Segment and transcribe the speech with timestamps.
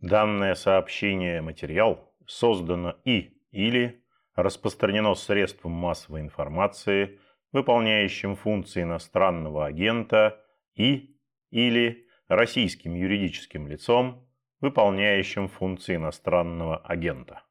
[0.00, 4.02] Данное сообщение материал создано и или
[4.34, 7.18] распространено средством массовой информации,
[7.52, 10.38] выполняющим функции иностранного агента
[10.74, 11.16] и
[11.50, 14.28] или российским юридическим лицом,
[14.60, 17.42] выполняющим функции иностранного агента.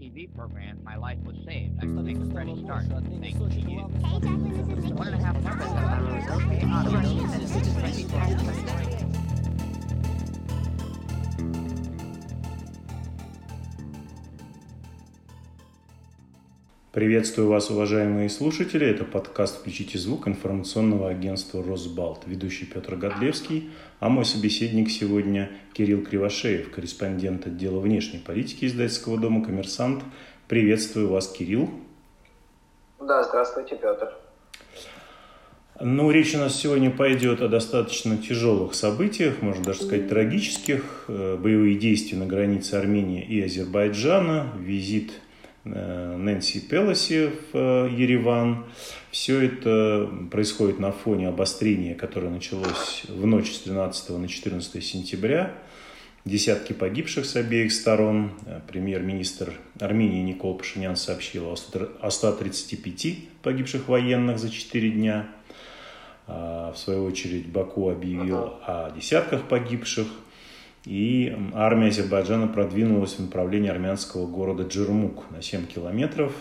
[0.00, 1.78] TV program, my life was saved.
[1.82, 2.84] I still think it's ready to start.
[3.20, 3.38] Thank
[3.68, 3.80] you.
[4.96, 5.36] One and a half
[16.92, 18.84] Приветствую вас, уважаемые слушатели.
[18.84, 22.22] Это подкаст «Включите звук» информационного агентства «Росбалт».
[22.26, 29.44] Ведущий Петр Годлевский, а мой собеседник сегодня Кирилл Кривошеев, корреспондент отдела внешней политики издательского дома
[29.44, 30.02] «Коммерсант».
[30.48, 31.70] Приветствую вас, Кирилл.
[32.98, 34.12] Да, здравствуйте, Петр.
[35.78, 41.04] Ну, речь у нас сегодня пойдет о достаточно тяжелых событиях, можно даже сказать трагических.
[41.06, 45.12] Э, боевые действия на границе Армении и Азербайджана, визит
[45.64, 48.64] Нэнси Пелоси в э, Ереван.
[49.10, 55.52] Все это происходит на фоне обострения, которое началось в ночь с 13 на 14 сентября.
[56.24, 58.32] Десятки погибших с обеих сторон.
[58.46, 65.28] Э, премьер-министр Армении Никол Пашинян сообщил о 135 погибших военных за 4 дня.
[66.26, 70.06] А, в свою очередь Баку объявил о десятках погибших–
[70.84, 76.32] и армия Азербайджана продвинулась в направлении армянского города Джермук на 7 километров.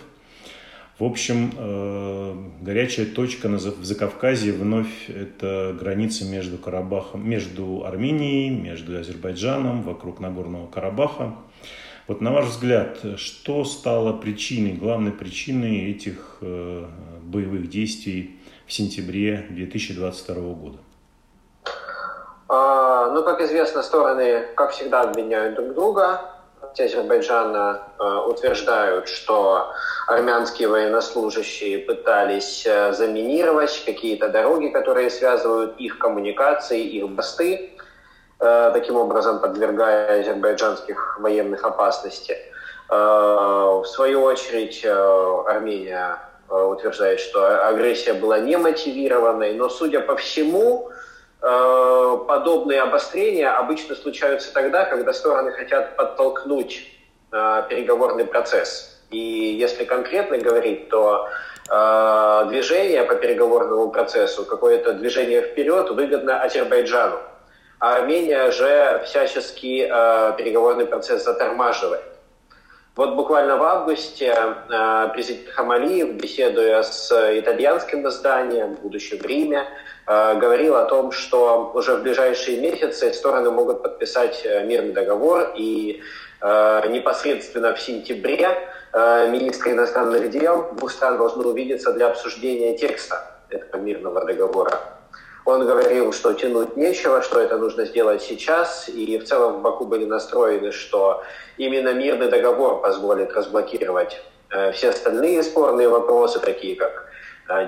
[0.97, 8.97] В общем, э, горячая точка в Закавказье вновь это граница между Карабахом, между Арменией, между
[8.97, 11.35] Азербайджаном, вокруг Нагорного Карабаха.
[12.07, 16.85] Вот на ваш взгляд, что стало причиной, главной причиной этих э,
[17.23, 20.79] боевых действий в сентябре 2022 года?
[22.50, 26.22] А, ну, как известно, стороны, как всегда, обвиняют друг друга.
[26.78, 29.72] Азербайджана э, утверждают, что
[30.08, 37.71] армянские военнослужащие пытались э, заминировать какие-то дороги, которые связывают их коммуникации, их мосты,
[38.39, 42.38] э, таким образом подвергая азербайджанских военных опасности.
[42.88, 46.17] В свою очередь Армения
[46.49, 50.89] утверждает, что агрессия была немотивированной, но, судя по всему,
[51.39, 56.88] подобные обострения обычно случаются тогда, когда стороны хотят подтолкнуть
[57.32, 59.02] э, переговорный процесс.
[59.10, 61.30] И если конкретно говорить, то
[61.70, 67.20] э, движение по переговорному процессу, какое-то движение вперед выгодно Азербайджану.
[67.80, 69.88] А Армения же всячески
[70.38, 72.18] переговорный процесс затормаживает.
[72.95, 74.36] Вот буквально в августе
[75.14, 79.66] президент Хамалиев, беседуя с итальянским изданием, будучи в Риме,
[80.10, 85.54] Э, говорил о том, что уже в ближайшие месяцы стороны могут подписать э, мирный договор,
[85.55, 86.02] и
[86.42, 88.50] э, непосредственно в сентябре
[88.92, 94.98] министры иностранных дел двух стран должны увидеться для обсуждения текста этого мирного договора.
[95.49, 99.86] Он говорил, что тянуть нечего, что это нужно сделать сейчас, и в целом в Баку
[99.86, 101.23] были настроены, что
[101.58, 104.21] именно мирный договор позволит разблокировать
[104.73, 107.09] все остальные спорные вопросы, такие как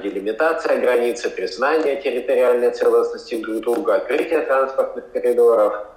[0.02, 5.88] делимитация границы, признание территориальной целостности друг друга, открытие транспортных коридоров.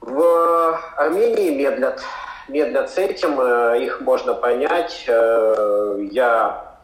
[0.00, 2.00] В Армении медлят,
[2.46, 5.04] медлят с этим, э, их можно понять.
[5.08, 6.76] Э, я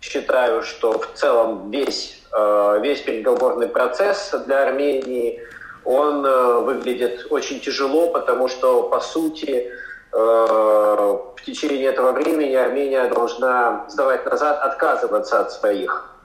[0.00, 5.42] считаю, что в целом весь, э, весь переговорный процесс для Армении,
[5.84, 6.22] он
[6.64, 9.72] выглядит очень тяжело, потому что, по сути,
[10.12, 10.16] Э,
[11.36, 16.16] в течение этого времени Армения должна сдавать назад, отказываться от своих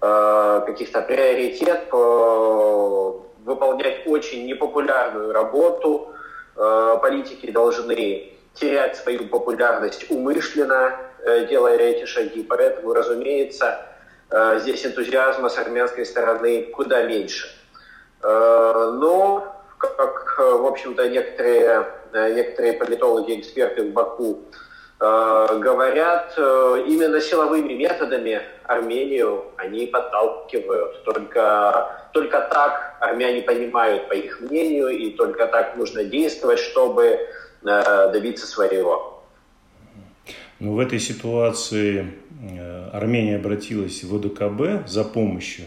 [0.00, 1.84] э, каких-то приоритет,
[3.44, 6.12] выполнять очень непопулярную работу.
[6.56, 10.96] Э, политики должны терять свою популярность умышленно,
[11.48, 12.42] делая эти шаги.
[12.42, 13.86] Поэтому, разумеется,
[14.30, 17.48] здесь энтузиазма с армянской стороны куда меньше.
[18.22, 24.40] Но, как, в общем-то, некоторые Э, некоторые политологи, эксперты в Баку
[25.00, 31.04] э, говорят, э, именно силовыми методами Армению они подталкивают.
[31.04, 37.18] Только, только так армяне понимают, по их мнению, и только так нужно действовать, чтобы
[37.62, 39.24] добиться своего.
[40.60, 42.14] Ну, в этой ситуации
[42.92, 45.66] Армения обратилась в ОДКБ за помощью,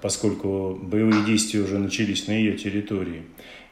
[0.00, 3.24] поскольку боевые действия уже начались на ее территории.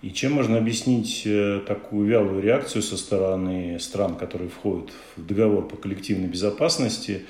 [0.03, 5.67] И чем можно объяснить э, такую вялую реакцию со стороны стран, которые входят в договор
[5.67, 7.25] по коллективной безопасности?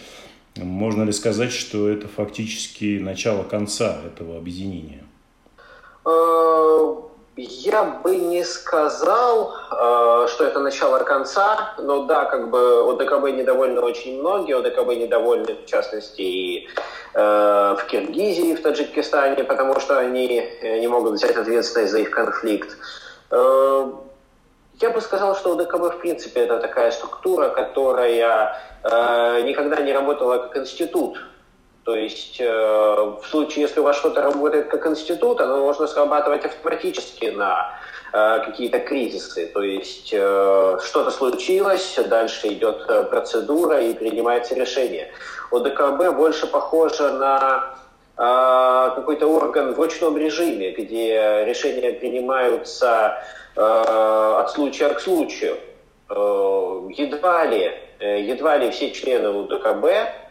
[0.57, 5.05] Можно ли сказать, что это фактически начало конца этого объединения?
[7.39, 13.79] Я бы не сказал, э, что это начало конца, но да, как бы ОДКБ недовольны
[13.83, 16.69] очень многие, ОДКБ недовольны в частности и
[17.13, 22.11] э, в Киргизии, в Таджикистане, потому что они э, не могут взять ответственность за их
[22.11, 22.75] конфликт.
[23.31, 28.57] Я бы сказал, что ОДКБ в принципе это такая структура, которая
[29.43, 31.19] никогда не работала как институт,
[31.87, 36.45] то есть э, в случае, если у вас что-то работает как институт, оно можно срабатывать
[36.45, 37.79] автоматически на
[38.13, 39.47] э, какие-то кризисы.
[39.55, 45.13] То есть э, что-то случилось, дальше идет э, процедура и принимается решение.
[45.53, 47.77] ОДКБ больше похоже на
[48.17, 53.23] э, какой-то орган в ручном режиме, где решения принимаются
[53.55, 55.57] э, от случая к случаю.
[56.09, 60.26] Едва ли, едва ли все члены УДКБ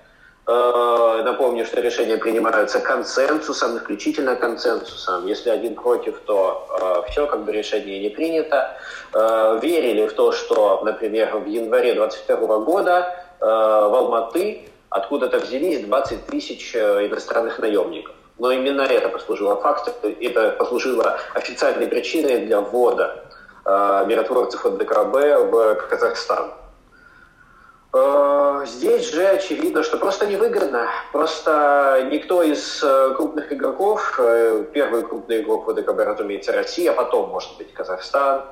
[0.48, 5.26] напомню, что решения принимаются консенсусом, исключительно консенсусом.
[5.26, 8.78] Если один против, то э, все, как бы решение не принято.
[9.14, 15.84] Э, верили в то, что, например, в январе 2022 года э, в Алматы откуда-то взялись
[15.86, 18.16] 20 тысяч э, иностранных наемников.
[18.38, 23.24] Но именно это послужило фактом, это послужило официальной причиной для ввода
[23.66, 25.16] э, миротворцев от ДКБ
[25.52, 26.52] в Казахстан.
[27.94, 28.35] Э,
[28.66, 30.88] здесь же очевидно, что просто невыгодно.
[31.12, 37.30] Просто никто из э, крупных игроков, э, первый крупный игрок ВДКБ, разумеется, Россия, а потом,
[37.30, 38.44] может быть, Казахстан,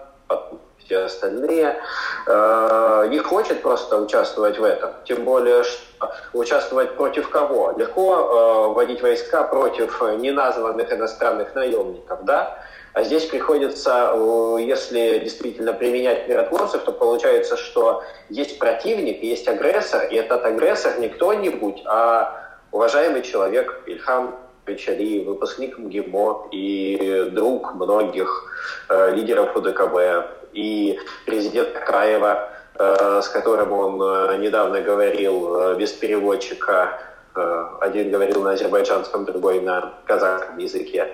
[0.86, 1.78] все остальные,
[2.28, 4.92] не хочет просто участвовать в этом.
[5.06, 7.74] Тем более, что участвовать против кого?
[7.78, 12.60] Легко вводить войска против неназванных иностранных наемников, да?
[12.94, 20.04] А здесь приходится, э, если действительно применять миротворцев, то получается, что есть противник, есть агрессор,
[20.06, 22.40] и этот агрессор не кто-нибудь, а
[22.72, 24.36] уважаемый человек Ильхам
[24.66, 28.30] Печари, выпускник МГИМО и друг многих
[28.90, 35.92] э, лидеров УДКБ, и президент Краева, э, с которым он э, недавно говорил э, без
[35.92, 37.00] переводчика
[37.82, 41.10] один говорил на азербайджанском, другой на казахском языке.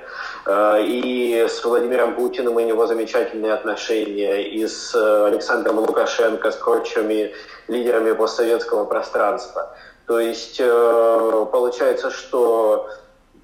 [0.45, 7.33] Э, и с Владимиром Путиным у него замечательные отношения, и с Александром Лукашенко, с прочими
[7.68, 9.75] лидерами постсоветского пространства.
[10.07, 12.89] То есть э, получается, что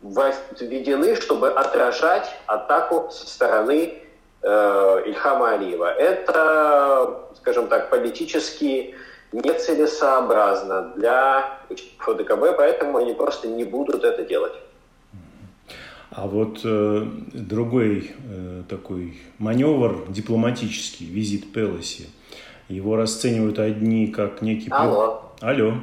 [0.02, 4.02] введены, чтобы отражать атаку со стороны
[4.44, 5.92] Ильхама Алиева.
[5.92, 8.94] Это, скажем так, политически
[9.32, 11.60] нецелесообразно для
[12.00, 14.54] ФДКБ, поэтому они просто не будут это делать.
[16.12, 22.08] А вот э, другой э, такой маневр дипломатический, визит Пелоси,
[22.70, 24.70] его расценивают одни как некий...
[24.72, 25.34] Алло.
[25.42, 25.74] Алло.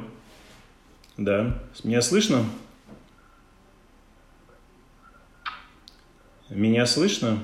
[1.17, 1.61] Да.
[1.83, 2.43] Меня слышно?
[6.49, 7.37] Меня слышно?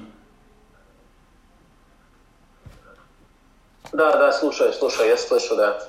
[3.92, 5.82] Да, да, слушаю, слушаю, я слышу, да.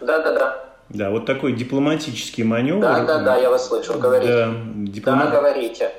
[0.00, 0.64] Да, да, да.
[0.88, 2.80] Да, вот такой дипломатический маневр.
[2.80, 4.32] Да, да, да, я вас слышу, говорите.
[4.32, 5.18] Да, диплом...
[5.18, 5.92] да говорите.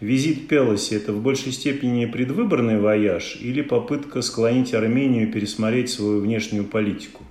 [0.00, 6.66] Визит Пелоси– это в большей степени предвыборный вояж или попытка склонить Армению пересмотреть свою внешнюю
[6.66, 7.22] политику?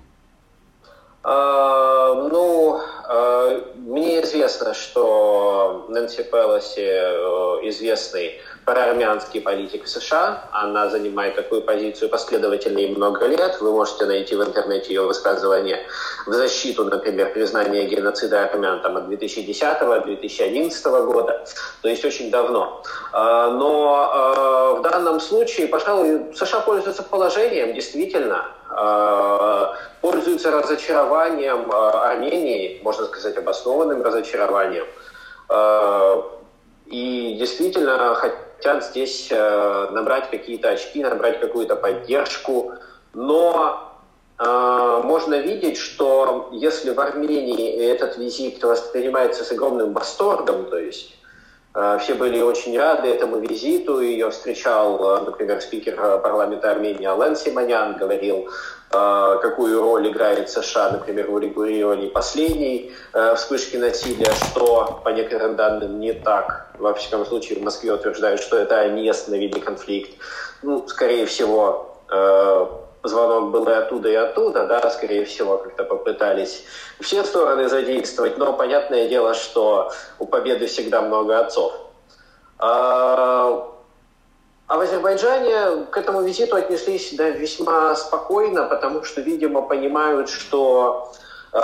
[1.24, 10.47] А, ну, а, мне известно, что Нэнси Пелоси э, известный проармянский политик в США.
[10.53, 13.60] Она занимает такую позицию последовательно и много лет.
[13.60, 15.79] Вы можете найти в интернете ее высказывания
[16.25, 21.43] в защиту, например, признания геноцида армян там, от 2010-2011 года,
[21.81, 22.83] то есть очень давно.
[23.12, 28.45] А, но а, в данном случае, пожалуй, США пользуются положением, действительно,
[30.01, 34.86] пользуются разочарованием Армении, можно сказать, обоснованным разочарованием.
[36.91, 42.74] И действительно хотят здесь э, набрать какие-то очки, набрать какую-то поддержку.
[43.13, 44.01] Но
[44.38, 51.13] э, можно видеть, что если в Армении этот визит воспринимается с огромным восторгом, то есть
[51.13, 51.21] э,
[51.74, 54.01] все были очень рады этому визиту.
[54.01, 58.50] Ее встречал, например, спикер парламента Армении Ален Симонян, говорил
[58.94, 65.56] Э, какую роль играет США, например, в урегулировании последней э, вспышки насилия, что, по некоторым
[65.56, 66.68] данным, не так.
[66.78, 70.12] Во всяком случае, в Москве утверждают, что это не остановили конфликт.
[70.62, 72.66] Ну, скорее всего, э,
[73.03, 76.63] звонок был и оттуда, и оттуда, да, скорее всего, как-то попытались
[77.00, 81.74] все стороны задействовать, но понятное дело, что у победы всегда много отцов.
[82.60, 83.67] А,
[84.67, 91.12] а в Азербайджане к этому визиту отнеслись да, весьма спокойно, потому что, видимо, понимают, что
[91.51, 91.58] э,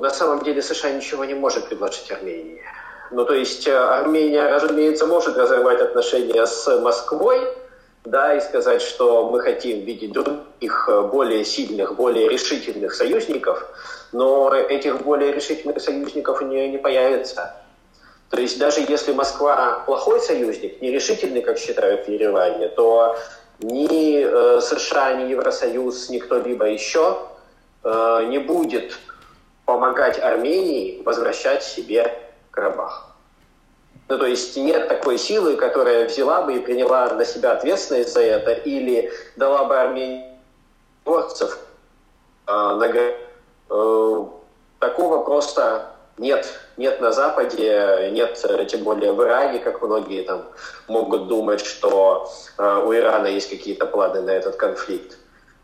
[0.00, 2.62] на самом деле США ничего не может предложить Армении.
[3.10, 7.46] Ну, то есть э, Армения, разумеется, может разорвать отношения с Москвой,
[8.04, 13.64] да, и сказать, что мы хотим видеть других более сильных, более решительных союзников,
[14.12, 17.54] но этих более решительных союзников у нее не появится.
[18.32, 23.18] То есть даже если Москва плохой союзник, нерешительный, как считают в Ереване, то
[23.60, 27.18] ни э, США, ни Евросоюз, ни кто-либо еще
[27.84, 28.98] э, не будет
[29.66, 32.12] помогать Армении возвращать себе
[32.50, 33.11] Карабах.
[34.12, 38.20] Ну, то есть нет такой силы, которая взяла бы и приняла на себя ответственность за
[38.20, 40.22] это, или дала бы Армении
[41.02, 41.58] борцев
[42.46, 44.24] э, на э,
[44.80, 46.46] Такого просто нет.
[46.76, 48.38] Нет на Западе, нет
[48.68, 50.44] тем более в Иране, как многие там
[50.88, 55.16] могут думать, что э, у Ирана есть какие-то планы на этот конфликт.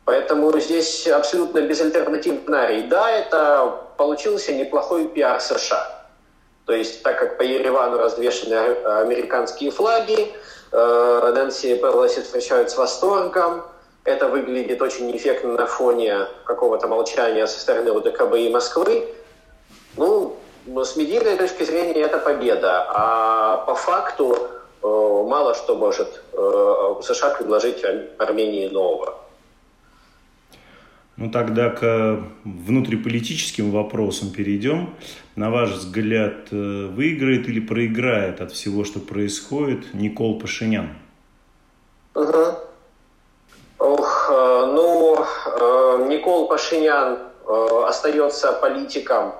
[0.06, 2.82] Поэтому здесь абсолютно безальтернативный сценарий.
[2.84, 5.97] Да, это получился неплохой пиар США.
[6.68, 10.30] То есть, так как по Еревану развешаны американские флаги,
[10.70, 13.64] э, Нэнси Пелоси встречают с восторгом,
[14.04, 19.08] это выглядит очень эффектно на фоне какого-то молчания со стороны УДКБ и Москвы.
[19.96, 24.86] Ну, с медийной точки зрения это победа, а по факту э,
[25.26, 27.82] мало что может э, США предложить
[28.18, 29.16] Армении нового.
[31.18, 34.94] Ну тогда к внутриполитическим вопросам перейдем.
[35.34, 40.90] На ваш взгляд, э, выиграет или проиграет от всего, что происходит, Никол Пашинян?
[42.14, 42.44] Угу.
[43.80, 47.18] Ох, э, ну, э, Никол Пашинян
[47.88, 49.32] остается политиком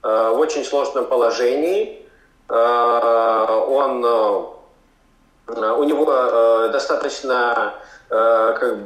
[0.00, 2.06] в очень сложном положении.
[2.48, 4.04] Он,
[5.48, 6.04] у него
[6.68, 7.74] достаточно
[8.08, 8.78] как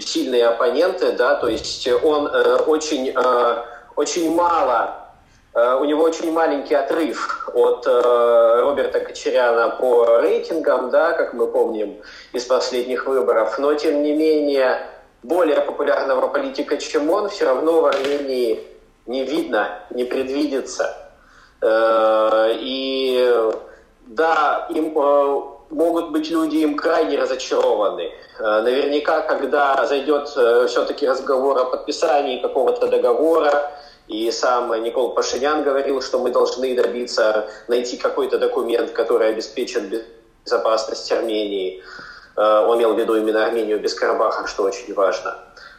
[0.00, 3.56] сильные оппоненты, да, то есть он э, очень, э,
[3.94, 4.94] очень мало,
[5.54, 11.46] э, у него очень маленький отрыв от э, Роберта Кочеряна по рейтингам, да, как мы
[11.46, 11.96] помним
[12.32, 14.86] из последних выборов, но тем не менее
[15.22, 18.66] более популярного политика, чем он, все равно в Армении
[19.06, 20.96] не видно, не предвидится.
[21.60, 23.32] Э, и
[24.06, 28.12] да, им э, могут быть люди им крайне разочарованы.
[28.38, 33.70] Э, наверняка, когда зайдет э, все-таки разговор о подписании какого-то договора,
[34.08, 40.06] и сам Никол Пашинян говорил, что мы должны добиться, найти какой-то документ, который обеспечит
[40.44, 41.82] безопасность Армении.
[42.36, 45.38] Э, он имел в виду именно Армению без Карабаха, что очень важно.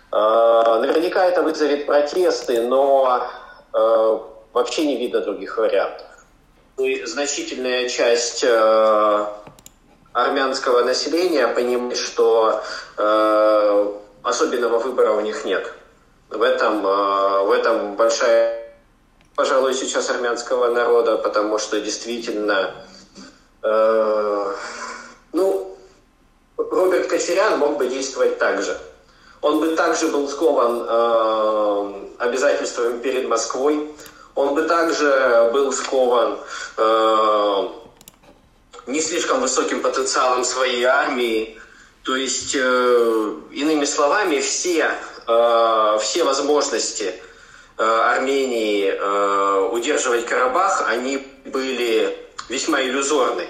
[0.10, 3.24] Наверняка это вызовет протесты, но
[4.54, 6.08] вообще не видно других вариантов.
[6.78, 8.46] Ну и значительная часть
[10.18, 12.64] армянского населения понимает, что
[12.98, 13.94] э,
[14.24, 15.72] особенного выбора у них нет.
[16.30, 18.74] В этом, э, в этом большая,
[19.36, 22.74] пожалуй, сейчас армянского народа, потому что действительно,
[23.62, 24.54] э,
[25.34, 25.78] ну,
[26.58, 28.76] Роберт Кочерян мог бы действовать так же.
[29.42, 33.94] Он бы также был скован э, обязательствами перед Москвой,
[34.34, 36.40] он бы также был скован
[36.78, 37.67] э,
[38.98, 41.60] не слишком высоким потенциалом своей армии.
[42.02, 44.90] То есть, э, иными словами, все,
[45.28, 47.14] э, все возможности
[47.78, 52.18] э, Армении э, удерживать Карабах, они были
[52.50, 53.48] весьма иллюзорны.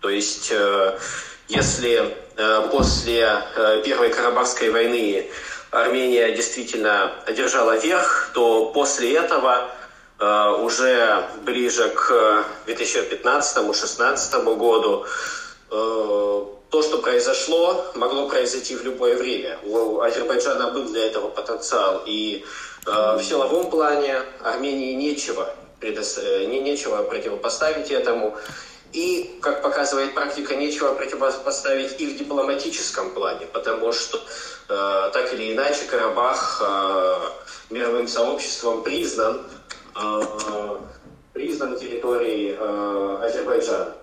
[0.00, 0.98] То есть, э,
[1.46, 3.20] если э, после
[3.54, 5.30] э, Первой Карабахской войны
[5.70, 9.70] Армения действительно одержала верх, то после этого
[10.20, 15.06] уже ближе к 2015-2016 году
[15.70, 19.58] э, то, что произошло, могло произойти в любое время.
[19.64, 22.02] У Азербайджана был для этого потенциал.
[22.06, 22.44] И
[22.86, 26.18] э, в силовом плане Армении нечего, предос...
[26.18, 28.36] не, нечего противопоставить этому.
[28.92, 35.52] И, как показывает практика, нечего противопоставить и в дипломатическом плане, потому что э, так или
[35.52, 37.18] иначе Карабах э,
[37.70, 39.42] мировым сообществом признан
[41.38, 43.94] признан территорией а, Азербайджана.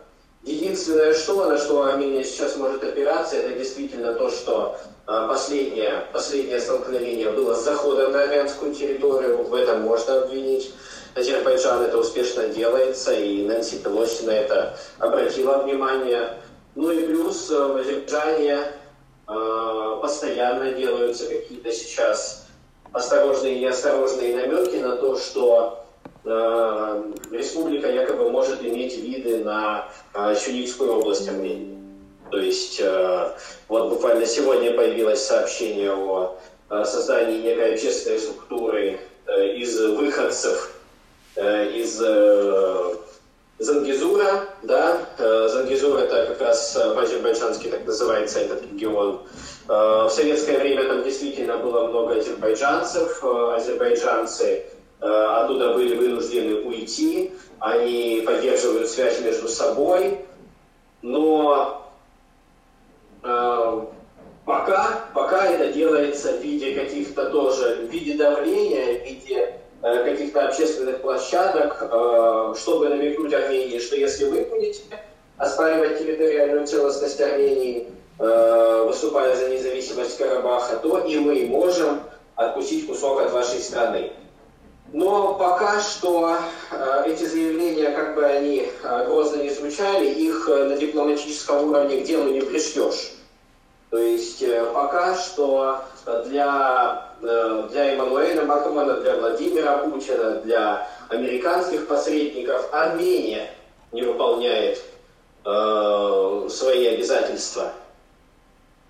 [0.43, 6.61] Единственное, что, на что Армения сейчас может опираться, это действительно то, что а, последнее, последнее
[6.61, 9.43] столкновение было с заходом на армянскую территорию.
[9.43, 10.73] В этом можно обвинить
[11.15, 11.83] Азербайджан.
[11.83, 16.37] Это успешно делается, и Нэнси Пелоси на это обратила внимание.
[16.75, 18.59] Ну и плюс в Азербайджане
[19.25, 22.47] постоянно делаются какие-то сейчас
[22.91, 25.84] осторожные и неосторожные намеки на то, что Э,
[26.25, 30.36] республика якобы может иметь виды на э,
[30.79, 31.77] область Армении.
[32.32, 33.32] То есть э,
[33.67, 36.38] вот буквально сегодня появилось сообщение о
[36.70, 40.72] создании некой общественной структуры из выходцев
[41.38, 42.01] из
[43.58, 49.22] Зангизура, да, э, Зангизур это как раз э, по-азербайджански так называется этот регион.
[49.70, 54.65] Э, в советское время там действительно было много азербайджанцев, азербайджанцы
[54.99, 60.19] оттуда были вынуждены уйти, они поддерживают связь между собой,
[61.01, 61.91] но
[63.21, 70.47] пока, пока это делается в виде каких-то тоже, в виде давления, в виде Э, каких-то
[70.47, 74.81] общественных площадок, э, чтобы намекнуть Армении, что если вы будете
[75.37, 77.87] оспаривать территориальную целостность Армении,
[78.17, 81.99] э, выступая за независимость Карабаха, то и мы можем
[82.33, 84.11] откусить кусок от вашей страны.
[84.95, 86.37] Но пока что
[87.05, 92.41] эти заявления, как бы они грозно не звучали, их на дипломатическом уровне к делу не
[92.41, 93.11] пришлешь.
[93.89, 95.81] То есть пока что
[96.25, 103.49] для Э, для Эммануэля Макрона, для Владимира Путина, для американских посредников Армения
[103.91, 104.81] не выполняет
[105.45, 107.71] э, свои обязательства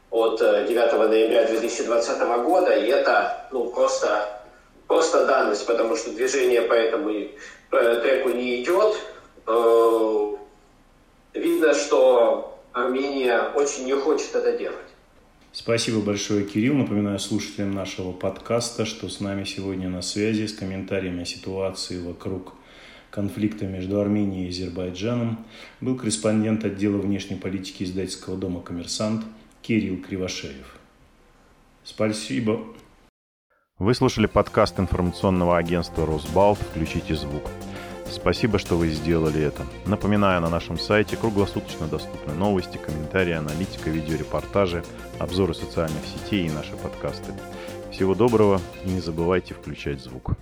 [0.09, 4.27] от 9 э, ноября 2020 года, и это ну, просто,
[4.87, 7.11] просто данность, потому что движение по этому
[7.69, 8.95] треку не идет.
[11.33, 14.77] Видно, что Армения очень не хочет это делать.
[15.51, 16.73] Спасибо большое, Кирилл.
[16.73, 22.53] Напоминаю слушателям нашего подкаста, что с нами сегодня на связи с комментариями о ситуации вокруг
[23.09, 25.45] конфликта между Арменией и Азербайджаном
[25.79, 29.23] был корреспондент отдела внешней политики издательского дома «Коммерсант»
[29.61, 30.75] Кирилл Кривошеев.
[31.85, 32.65] Спасибо.
[33.77, 36.57] Вы слушали подкаст информационного агентства «Росбалт».
[36.57, 37.43] Включите звук.
[38.09, 39.63] Спасибо, что вы сделали это.
[39.85, 44.81] Напоминаю, на нашем сайте круглосуточно доступны новости, комментарии, аналитика, видеорепортажи,
[45.19, 47.33] обзоры социальных сетей и наши подкасты.
[47.91, 50.37] Всего доброго и не забывайте включать звук.